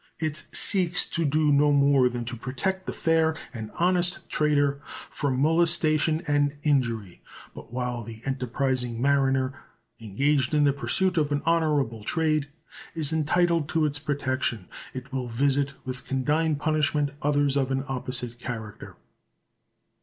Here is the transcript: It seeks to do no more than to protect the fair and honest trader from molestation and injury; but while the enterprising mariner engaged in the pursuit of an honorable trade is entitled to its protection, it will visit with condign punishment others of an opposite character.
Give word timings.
It 0.19 0.47
seeks 0.51 1.05
to 1.11 1.25
do 1.25 1.51
no 1.53 1.71
more 1.71 2.09
than 2.09 2.25
to 2.25 2.35
protect 2.35 2.87
the 2.87 2.91
fair 2.91 3.35
and 3.53 3.69
honest 3.77 4.27
trader 4.27 4.81
from 5.11 5.39
molestation 5.39 6.23
and 6.27 6.57
injury; 6.63 7.21
but 7.53 7.71
while 7.71 8.03
the 8.03 8.19
enterprising 8.25 8.99
mariner 8.99 9.53
engaged 9.99 10.55
in 10.55 10.63
the 10.63 10.73
pursuit 10.73 11.17
of 11.19 11.31
an 11.31 11.43
honorable 11.45 12.03
trade 12.03 12.49
is 12.95 13.13
entitled 13.13 13.69
to 13.69 13.85
its 13.85 13.99
protection, 13.99 14.67
it 14.91 15.13
will 15.13 15.27
visit 15.27 15.75
with 15.85 16.07
condign 16.07 16.55
punishment 16.55 17.11
others 17.21 17.55
of 17.55 17.69
an 17.69 17.83
opposite 17.87 18.39
character. 18.39 18.95